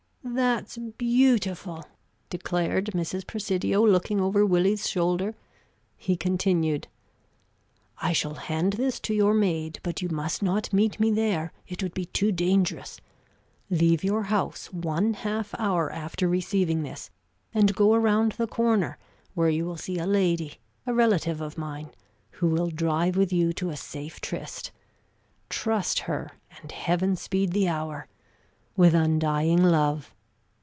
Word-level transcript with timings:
"That's 0.23 0.77
beautiful!" 0.77 1.83
declared 2.29 2.91
Mrs. 2.93 3.25
Presidio, 3.27 3.83
looking 3.85 4.21
over 4.21 4.45
Willie's 4.45 4.87
shoulder. 4.87 5.35
He 5.97 6.15
continued: 6.15 6.87
"I 7.97 8.13
shall 8.13 8.35
hand 8.35 8.73
this 8.73 8.99
to 9.01 9.13
your 9.15 9.33
maid; 9.33 9.79
but 9.83 10.01
you 10.03 10.09
must 10.09 10.41
not 10.43 10.71
meet 10.71 10.99
me 10.99 11.09
there; 11.11 11.51
it 11.67 11.81
would 11.83 11.93
be 11.95 12.05
too 12.05 12.31
dangerous. 12.31 13.01
Leave 13.71 14.03
your 14.05 14.23
house 14.25 14.71
one 14.71 15.15
half 15.15 15.53
hour 15.59 15.91
after 15.91 16.29
receiving 16.29 16.83
this, 16.83 17.09
and 17.53 17.75
go 17.75 17.93
around 17.95 18.33
the 18.33 18.47
corner 18.47 18.97
where 19.33 19.49
you 19.49 19.65
will 19.65 19.75
see 19.77 19.97
a 19.97 20.07
lady, 20.07 20.59
a 20.85 20.93
relative 20.93 21.41
of 21.41 21.57
mine, 21.57 21.89
who 22.33 22.47
will 22.47 22.69
drive 22.69 23.17
with 23.17 23.33
you 23.33 23.51
to 23.53 23.69
a 23.71 23.75
safe 23.75 24.21
tryst. 24.21 24.71
Trust 25.49 25.99
her, 26.01 26.31
and 26.61 26.71
heaven 26.71 27.15
speed 27.17 27.51
the 27.53 27.67
hour! 27.67 28.07
With 28.77 28.93
undying 28.93 29.61
love. 29.61 30.15